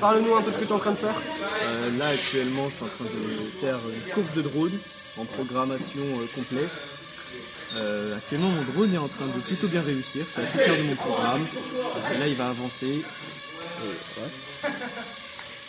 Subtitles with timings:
[0.00, 1.14] Parle-nous un peu de ce que tu es en train de faire.
[1.64, 4.72] Euh, là actuellement je suis en train de faire une course de drone
[5.18, 6.70] en programmation euh, complète.
[7.76, 10.76] Euh, actuellement mon drone est en train de plutôt bien réussir, je suis assez fier
[10.76, 11.44] de mon programme.
[12.14, 12.86] Et là il va avancer.
[13.02, 14.70] Et, ouais.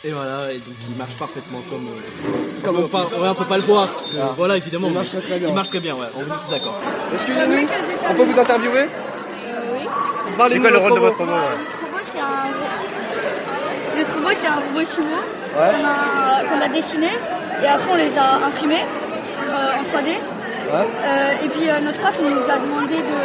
[0.03, 1.87] Et voilà, et donc il marche parfaitement comme.
[1.87, 2.81] euh, Comme on
[3.21, 3.87] ouais, on peut pas le voir.
[4.19, 4.33] Ah.
[4.35, 4.87] Voilà, évidemment.
[4.87, 5.47] Il marche mais très bien.
[5.49, 6.81] Il marche très bien, ouais, on est tous d'accord.
[7.13, 7.67] Excusez-nous,
[8.09, 8.81] on peut vous interviewer
[9.45, 9.85] Euh, oui.
[10.49, 12.49] C'est quoi le rôle de votre robot ouais Le robot, c'est un
[14.01, 15.07] Le robot, c'est un robot sumo
[15.53, 16.47] Ouais.
[16.49, 17.09] qu'on a, dessiné
[17.61, 20.07] et après on les a imprimés euh, en 3D.
[20.07, 20.87] Ouais.
[21.05, 23.19] Euh, et puis euh, notre prof il nous a demandé de,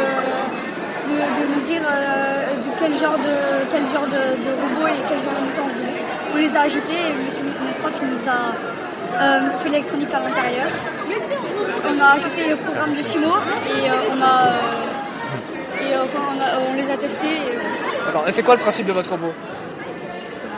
[1.07, 3.35] de, de nous dire de quel genre de
[3.71, 6.03] quel genre de, de robot et quel genre de moteur on voulait.
[6.33, 10.67] On les a ajoutés et monsieur, notre prof il nous a fait l'électronique à l'intérieur.
[11.89, 13.33] On a ajouté le programme de sumo
[13.71, 14.35] et on a
[15.81, 17.37] et quand on, a- on les a testés.
[17.47, 18.29] et.
[18.29, 19.33] Et c'est quoi le principe de votre robot?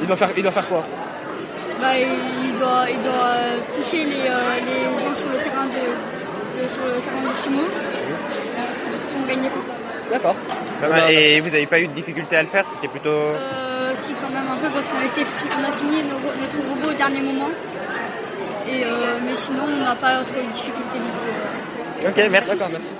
[0.01, 0.85] Il doit, faire, il doit faire quoi?
[1.81, 3.35] Bah, il doit, il doit
[3.75, 7.61] pousser les, euh, les gens sur le terrain de, de- sur le terrain de sumo
[9.13, 9.49] pour gagner.
[10.11, 10.35] D'accord.
[10.81, 11.11] Pas mal.
[11.11, 12.65] Et vous n'avez pas eu de difficulté à le faire?
[12.71, 13.09] C'était plutôt.
[13.09, 17.49] Euh, si quand même un peu parce qu'on a fini notre robot au dernier moment.
[18.67, 22.05] Et euh, mais sinon on n'a pas trop eu de difficulté niveau.
[22.05, 22.49] euh, Ok, merci.
[22.51, 22.93] D'accord, merci.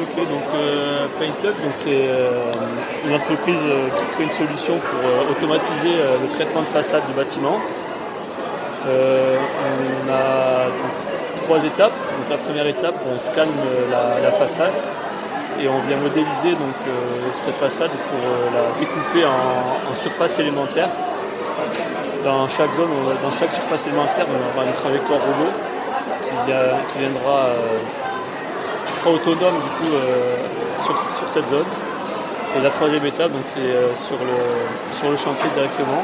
[0.00, 2.52] Ok, donc euh, PaintUp, c'est euh,
[3.04, 7.14] une entreprise euh, qui crée une solution pour euh, automatiser le traitement de façade du
[7.14, 7.58] bâtiment.
[8.86, 10.70] On a
[11.44, 11.90] trois étapes.
[12.16, 13.50] Donc la première étape, on scanne
[13.90, 14.72] la, façade
[15.60, 16.78] et on vient modéliser donc
[17.44, 18.22] cette façade pour
[18.54, 20.88] la découper en, surface élémentaire.
[22.24, 25.52] Dans chaque zone, on- dans chaque surface élémentaire, on aura une trajectoire robot
[26.92, 27.50] qui, viendra
[28.98, 30.36] sera autonome du coup euh,
[30.84, 31.66] sur, sur cette zone.
[32.56, 34.38] Et la troisième étape, donc c'est euh, sur, le,
[34.98, 36.02] sur le chantier directement.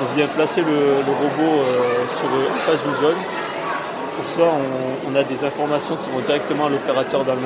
[0.00, 2.28] On vient placer le, robot euh, sur
[2.66, 3.20] face d'une zone.
[4.16, 4.48] Pour ça,
[5.08, 7.40] on, a des informations qui vont directement à l'opérateur dans le.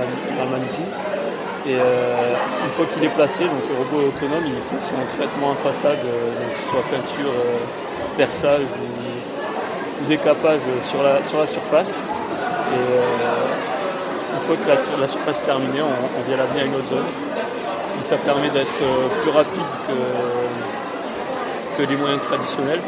[1.66, 5.50] Et une fois qu'il est placé, donc le robot est autonome, il fait son traitement
[5.50, 7.32] en façade, donc soit peinture,
[8.16, 11.98] perçage ou, ou décapage sur la, sur la surface.
[12.72, 13.69] Et
[14.32, 16.88] une fois que la, la surface est terminée, on, on vient l'amener à une autre
[16.88, 17.04] zone.
[17.06, 22.80] Donc ça permet d'être euh, plus rapide que, que les moyens traditionnels.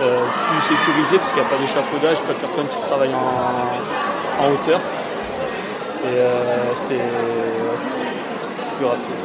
[0.00, 0.18] Euh,
[0.48, 4.50] plus sécurisé parce qu'il n'y a pas d'échafaudage, pas de personnes qui travaillent en, en
[4.50, 4.80] hauteur.
[6.04, 7.06] Et euh, c'est
[8.76, 9.22] plus rapide.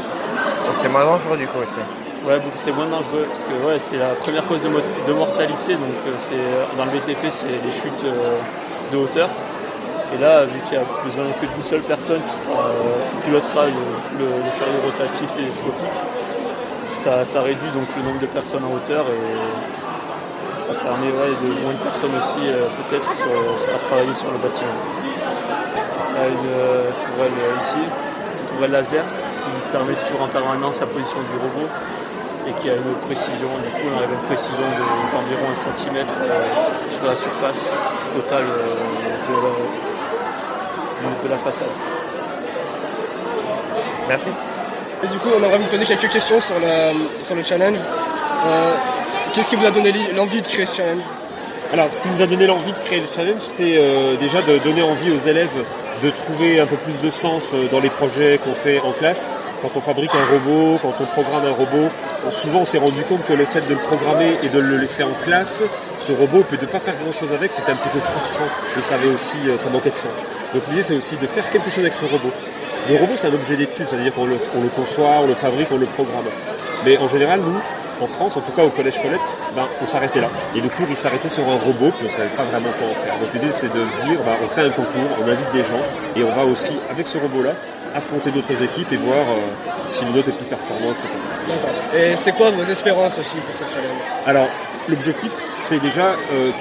[0.68, 1.82] Donc c'est moins dangereux du coup aussi.
[2.28, 5.74] Ouais, c'est moins dangereux parce que ouais, c'est la première cause de, de mortalité.
[5.74, 8.06] Donc euh, c'est dans le BTP, c'est les chutes
[8.92, 9.30] de hauteur.
[10.14, 14.28] Et là, vu qu'il n'y a besoin que d'une seule personne qui, euh, pilotera le,
[14.56, 16.00] chariot rotatif télescopique,
[17.04, 19.24] ça, réduit donc le nombre de personnes en hauteur et
[20.60, 24.80] ça permet de moins de personnes aussi euh, peut-être à travailler sur le bâtiment.
[25.00, 30.28] Il y a une euh, tourelle ici, une tourelle laser qui permet de suivre en
[30.28, 31.68] permanence la position du robot
[32.48, 36.48] et qui a une précision, du coup une précision de- d'environ un centimètre euh,
[36.96, 37.64] sur la surface
[38.16, 39.52] totale de, la,
[41.04, 41.68] de- de la façade.
[44.08, 44.30] Merci.
[45.04, 47.78] Et du coup, on aimerait vous poser quelques questions sur le, sur le challenge.
[48.46, 48.74] Euh,
[49.34, 51.02] Qu'est-ce qui vous a donné l'envie de créer ce challenge?
[51.74, 54.58] Alors, ce qui nous a donné l'envie de créer le challenge, c'est euh, déjà de
[54.60, 55.50] donner envie aux élèves
[56.02, 59.30] de trouver un peu plus de sens euh, dans les projets qu'on fait en classe.
[59.62, 61.90] Quand on fabrique un robot, quand on programme un robot,
[62.30, 65.04] souvent on s'est rendu compte que le fait de le programmer et de le laisser
[65.04, 65.64] en classe,
[66.00, 68.46] ce robot, de ne pas faire grand chose avec, c'était un petit peu frustrant
[68.78, 70.28] et ça avait aussi, euh, ça manquait de sens.
[70.54, 72.32] Donc l'idée c'est aussi de faire quelque chose avec ce robot.
[72.88, 75.70] Le robot c'est un objet d'étude, c'est-à-dire qu'on le, on le conçoit, on le fabrique,
[75.72, 76.26] on le programme.
[76.86, 77.60] Mais en général, nous,
[78.00, 79.20] en France, en tout cas au collège Colette,
[79.56, 80.30] ben, on s'arrêtait là.
[80.56, 82.94] Et le cours, il s'arrêtait sur un robot, puis on savait pas vraiment quoi en
[82.94, 83.18] faire.
[83.18, 85.82] Donc l'idée, c'est de dire, ben, on fait un concours, on invite des gens,
[86.16, 87.54] et on va aussi, avec ce robot-là,
[87.96, 89.40] affronter d'autres équipes et voir euh,
[89.88, 91.08] si le nôtre est plus performant, etc.
[91.96, 94.02] Et c'est quoi vos espérances aussi pour ce challenge?
[94.26, 94.48] Alors,
[94.90, 96.52] l'objectif, c'est déjà euh,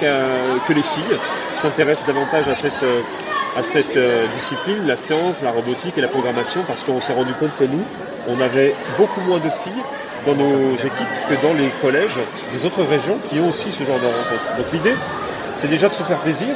[0.67, 1.17] que les filles
[1.51, 3.01] s'intéressent davantage à cette, euh,
[3.57, 3.97] à cette
[4.33, 7.83] discipline, la science, la robotique et la programmation, parce qu'on s'est rendu compte que nous,
[8.29, 9.83] on avait beaucoup moins de filles
[10.25, 12.19] dans nos équipes que dans les collèges
[12.51, 14.57] des autres régions qui ont aussi ce genre de rencontres.
[14.57, 14.95] Donc l'idée,
[15.55, 16.49] c'est déjà de se faire plaisir,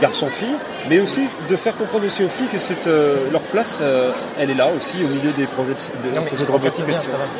[0.00, 0.56] garçons-filles,
[0.88, 2.58] mais aussi de faire comprendre aussi aux filles que
[2.88, 6.44] euh, leur place, euh, elle est là aussi au milieu des projets de, des projets
[6.44, 7.30] de robotique et de science.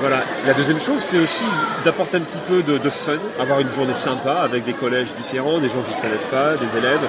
[0.00, 0.18] Voilà.
[0.46, 1.44] La deuxième chose, c'est aussi
[1.84, 5.58] d'apporter un petit peu de, de fun, avoir une journée sympa avec des collèges différents,
[5.58, 7.00] des gens qui ne se connaissent pas, des élèves,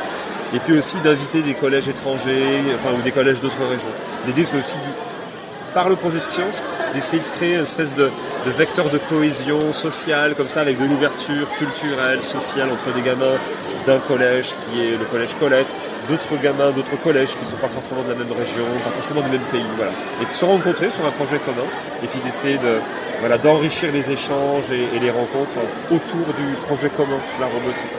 [0.54, 3.88] et puis aussi d'inviter des collèges étrangers, enfin ou des collèges d'autres régions.
[4.28, 6.64] L'idée, c'est aussi, de- par le projet de science,
[6.94, 8.12] d'essayer de créer une espèce de,
[8.58, 13.38] vecteur de cohésion sociale, comme ça, avec de l'ouverture culturelle, sociale entre des gamins
[13.86, 15.78] d'un collège qui est le collège Colette,
[16.10, 19.22] d'autres gamins d'autres collèges qui ne sont pas forcément de la même région, pas forcément
[19.22, 19.92] du même pays, voilà.
[20.22, 21.68] Et de se rencontrer sur un projet commun,
[22.04, 22.80] et puis d'essayer de,
[23.20, 25.60] voilà, d'enrichir les échanges et, et les rencontres
[25.92, 27.94] autour du projet commun, la robotique.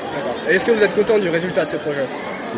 [0.49, 2.05] Est-ce que vous êtes content du résultat de ce projet?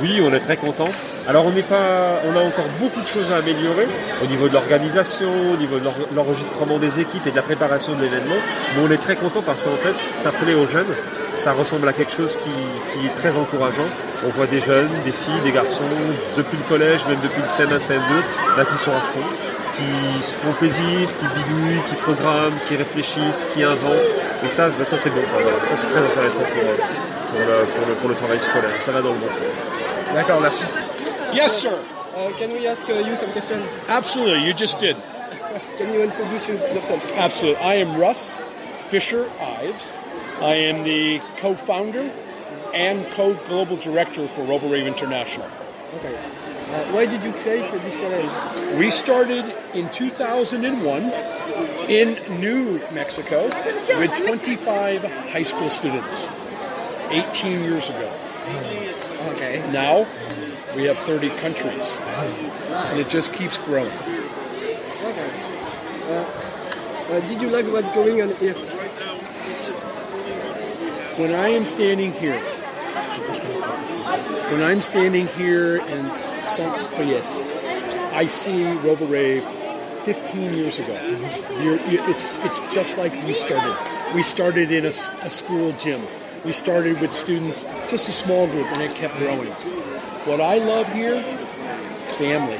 [0.01, 0.89] Oui, on est très content.
[1.29, 3.87] Alors on n'est pas, on a encore beaucoup de choses à améliorer
[4.23, 5.85] au niveau de l'organisation, au niveau de
[6.17, 8.41] l'enregistrement des équipes et de la préparation de l'événement.
[8.75, 10.93] Mais on est très content parce qu'en fait, ça plaît aux jeunes.
[11.35, 13.89] Ça ressemble à quelque chose qui, est très encourageant.
[14.27, 15.85] On voit des jeunes, des filles, des garçons,
[16.37, 19.21] depuis le collège, même depuis le CM1, CM2, là qui sont à fond,
[19.77, 24.13] qui se font plaisir, qui bidouillent, qui programment, qui réfléchissent, qui inventent.
[24.45, 25.23] Et ça, ben ça c'est bon.
[25.69, 28.71] Ça c'est très intéressant pour, euh, pour, le, pour, le, pour le travail scolaire.
[28.81, 29.63] Ça va dans le bon sens.
[30.15, 30.65] D'accord, merci.
[31.33, 31.73] Yes, sir.
[32.15, 34.45] Uh, can we ask uh, you some questions Absolutely.
[34.45, 34.97] You just did.
[35.79, 37.63] Can you introduce yourself Absolutely.
[37.63, 38.43] I am Russ
[38.89, 39.95] Fisher Ives.
[40.43, 42.11] I am the co-founder
[42.75, 45.49] and co-global director for RoboRave International.
[45.97, 46.15] Okay.
[46.15, 51.03] Uh, why did you create this challenge We started in 2001
[51.89, 53.45] in New Mexico
[53.99, 56.27] with 25 high school students
[57.13, 58.11] 18 years ago.
[59.35, 59.63] Okay.
[59.73, 60.07] Now
[60.75, 63.93] we have 30 countries and it just keeps growing.
[63.93, 65.31] Okay.
[66.09, 66.25] Uh,
[67.11, 68.55] uh, did you like what's going on here?
[71.19, 72.39] When I am standing here,
[74.51, 75.81] when I'm standing here
[76.43, 77.39] some, oh yes,
[78.15, 79.43] I see RoboRave
[80.05, 80.97] 15 years ago.
[80.99, 84.15] It's it's just like we started.
[84.15, 86.03] We started in a school gym.
[86.45, 89.53] We started with students, just a small group, and it kept growing.
[90.27, 91.23] What I love here,
[92.19, 92.59] family,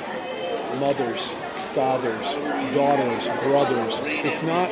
[0.79, 1.33] mothers,
[1.75, 2.37] fathers,
[2.75, 4.01] daughters, brothers.
[4.05, 4.71] It's not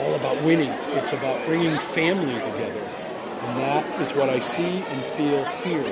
[0.00, 0.72] all about winning.
[0.98, 2.80] It's about bringing family together.
[3.42, 5.84] And that is what I see and feel here.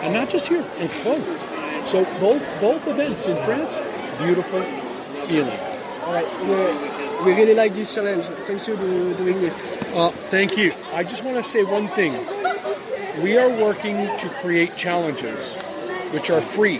[0.00, 1.38] And not just here, in Cologne.
[1.84, 3.78] So both both events in France,
[4.18, 4.62] beautiful
[5.26, 5.60] feeling.
[6.04, 6.93] All right.
[7.22, 8.24] We, really like this challenge.
[8.46, 9.52] Thank you for doing it.
[9.94, 10.72] Uh, thank you.
[10.92, 12.12] I just want to say one thing.
[13.22, 15.56] We are working to create challenges
[16.12, 16.78] which are free,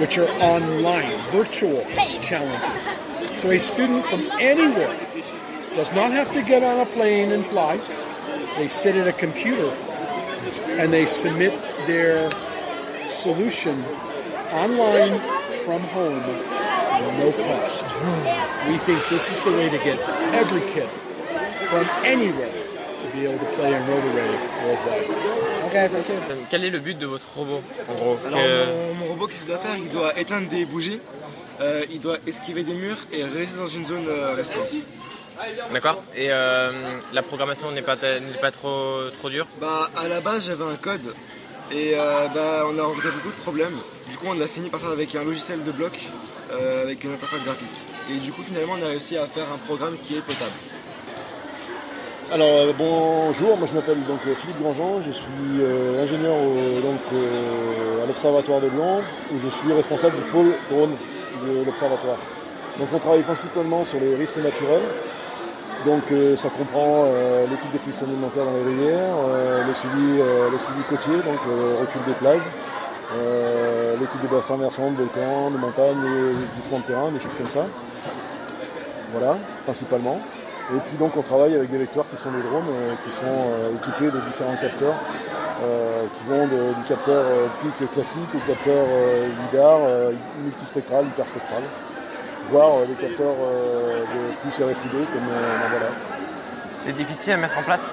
[0.00, 1.84] which are online, virtual
[2.20, 3.40] challenges.
[3.40, 4.96] So a student from anywhere
[5.74, 7.76] does not have to get on a plane and fly.
[8.56, 9.70] They sit at a computer
[10.80, 11.52] and they submit
[11.86, 12.30] their
[13.08, 13.82] solution
[14.52, 15.18] online
[15.64, 16.55] from home
[17.18, 17.86] no cost.
[18.68, 19.98] We think this is the way to get
[20.34, 20.88] every kid
[21.68, 22.50] from anywhere
[23.00, 25.66] to be able to play in RoboRave worldwide.
[25.66, 26.46] Okay, thank you.
[26.50, 27.62] Quel est le but de votre robot?
[27.88, 29.76] En gros Alors Que- mon, mon robot, qu'est-ce qu'il doit faire?
[29.76, 31.00] Il doit éteindre des bougies,
[31.60, 34.68] euh, il doit esquiver des murs et rester dans une zone euh, restreinte.
[35.72, 36.02] D'accord.
[36.14, 36.70] Et euh,
[37.12, 39.46] la programmation n'est pas, pas trop, trop dure?
[39.60, 41.14] Bah à la base j'avais un code
[41.70, 43.76] et euh, bah, on a rencontré beaucoup de problèmes.
[44.10, 45.98] Du coup on a fini par faire avec un logiciel de bloc
[46.52, 47.80] euh, avec une interface graphique.
[48.08, 50.52] Et du coup finalement on a réussi à faire un programme qui est potable.
[52.32, 56.36] Alors euh, bonjour, moi je m'appelle donc euh, Philippe Grandjean, je suis ingénieur
[56.82, 57.00] donc,
[58.00, 59.02] à l'Observatoire de Lyon
[59.32, 60.96] où je suis responsable du pôle drone
[61.44, 62.18] de l'Observatoire.
[62.78, 64.86] Donc on travaille principalement sur les risques naturels.
[65.84, 66.04] Donc
[66.36, 67.06] ça comprend
[67.50, 69.16] l'étude des flux alimentaires dans les rivières,
[69.66, 71.40] le, suivi, le suivi côtier, donc
[71.80, 72.42] recul des plages,
[73.14, 77.34] euh, l'étude des bassins versants, de volcans, de montagnes, des glissements de terrain, des choses
[77.36, 77.66] comme ça.
[79.12, 80.18] Voilà, principalement.
[80.74, 83.24] Et puis donc on travaille avec des vecteurs qui sont des drones, euh, qui sont
[83.26, 84.94] euh, équipés de différents capteurs,
[85.62, 88.84] euh, qui vont de- du capteur optique classique au capteur
[89.52, 89.78] LIDAR,
[90.42, 91.62] multispectral, hyperspectral,
[92.50, 95.28] voire des capteurs de plus RFID comme
[95.70, 95.86] voilà.
[96.80, 97.84] C'est difficile à mettre en place?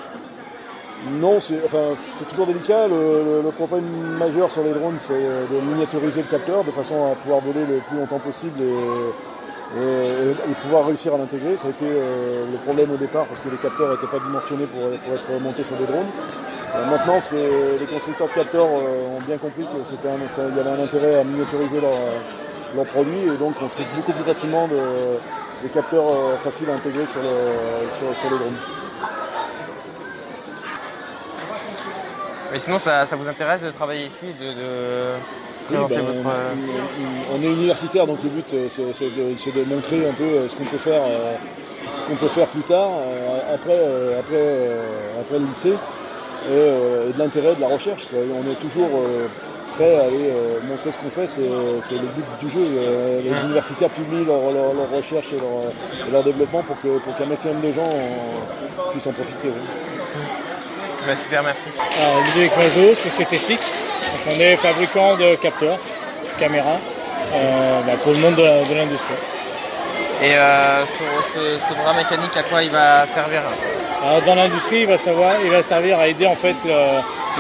[1.12, 1.96] Non, c'est enfin,
[2.30, 2.88] toujours délicat.
[2.88, 3.86] Le, problème
[4.18, 7.66] majeur sur les drones, c'est euh, de miniaturiser le capteur de façon à pouvoir voler
[7.66, 11.58] le plus longtemps possible et, pouvoir réussir à l'intégrer.
[11.58, 14.66] Ça a été euh, le problème au départ parce que les capteurs n'étaient pas dimensionnés
[14.66, 14.82] pour,
[15.14, 16.08] être montés sur des drones.
[16.76, 17.20] Euh, maintenant,
[17.80, 22.00] les constructeurs de capteurs ont bien compris qu'il y avait un intérêt à miniaturiser leurs
[22.76, 25.20] leurs produits et donc on trouve beaucoup plus facilement de-
[25.62, 28.58] des capteurs faciles à intégrer sur les drones.
[32.54, 34.54] Mais sinon, ça, ça vous intéresse de travailler ici, de,
[35.72, 36.28] ben, votre.
[36.28, 36.54] euh,
[37.36, 40.66] on est universitaire, donc le but euh, c'est de, montrer un peu euh, ce qu'on
[40.66, 41.02] peut faire,
[42.08, 42.90] qu'on peut faire plus tard,
[43.54, 43.80] après,
[44.20, 44.70] après,
[45.20, 45.74] après le lycée,
[46.52, 48.06] et, et de l'intérêt de la recherche.
[48.08, 48.20] quoi.
[48.22, 48.90] On est toujours
[49.76, 50.32] prêts à aller
[50.70, 51.40] montrer ce qu'on fait, c'est
[51.96, 52.66] le but du jeu.
[53.24, 57.26] Les universitaires publient leurs leur, recherches et leur, et leur développement pour que pour qu'un
[57.26, 59.48] maximum de gens en- puissent en profiter.
[59.48, 59.93] oui.
[61.06, 61.70] Bah, super, merci.
[62.02, 63.60] Alors, Ludovic Mazo, Société SIC.
[64.28, 65.78] On est fabricant de capteurs,
[66.40, 66.78] caméras,
[67.34, 69.14] euh, bah, pour le monde de, l'industrie.
[70.22, 73.42] Et euh, ce, ce- ce bras mécanique, à quoi il va servir?
[74.06, 76.56] Alors, dans l'industrie, il va savoir, il va servir à aider en fait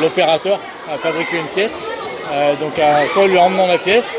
[0.01, 0.59] l'opérateur
[0.93, 1.85] à fabriquer une pièce.
[2.31, 4.09] Euh, donc, à, soit lui emmenant la pièce,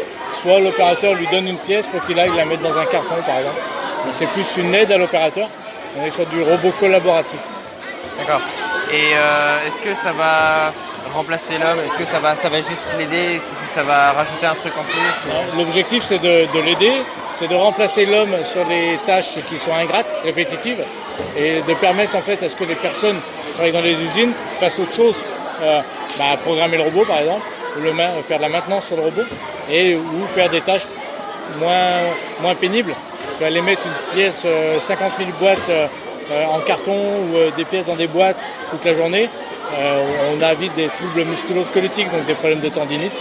[0.41, 3.39] soit l'opérateur lui donne une pièce pour qu'il aille la mettre dans un carton, par
[3.39, 3.61] exemple.
[4.07, 5.49] Donc, c'est plus une aide à l'opérateur.
[6.01, 7.41] On est sur du robot collaboratif.
[8.19, 8.41] D'accord.
[8.95, 10.73] Et euh, est-ce que ça va
[11.13, 11.81] remplacer l'homme?
[11.85, 13.37] Est-ce que ça va, ça va juste l'aider?
[13.37, 15.59] Est-ce que ça va rajouter un truc en plus?
[15.59, 16.93] L'objectif, c'est de, de l'aider,
[17.37, 20.85] c'est de remplacer l'homme sur les tâches qui sont ingrates, répétitives,
[21.37, 24.33] et de permettre en fait à ce que les personnes qui travaillent dans les usines
[24.61, 25.25] fassent autre chose,
[25.63, 25.81] euh,
[26.17, 27.47] bah, programmer le robot par exemple,
[27.77, 29.25] ou faire de la maintenance sur le robot,
[29.69, 30.87] et ou faire des tâches
[31.59, 31.99] moins,
[32.43, 32.95] moins pénibles.
[33.27, 35.89] Parce qu'aller mettre une pièce, euh, 50 000 boîtes euh, euh,
[36.53, 38.37] en carton ou euh, des pièces dans des boîtes
[38.71, 39.29] toute la journée,
[39.79, 40.03] euh,
[40.37, 43.15] on a vite des troubles musculo-squelettiques, donc des problèmes de tendinite.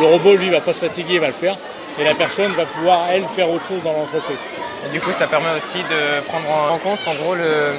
[0.00, 1.56] Le robot, lui, va pas se fatiguer, il va le faire.
[2.00, 4.38] Et la personne va pouvoir, elle, faire autre chose dans l'entreprise.
[4.86, 7.72] Et du coup, ça permet aussi de prendre en compte, en gros, le,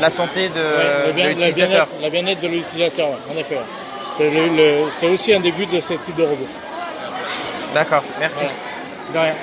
[0.00, 1.86] la santé de, Ouais, le de bien- la l'utilisateur.
[1.86, 3.56] bien-être la bien-être de l'utilisateur, ouais, en effet.
[3.56, 4.82] ouais.
[4.92, 6.46] C'est aussi un des buts de ce type de robot.
[7.74, 8.44] D'accord, merci.
[9.12, 9.34] De rien.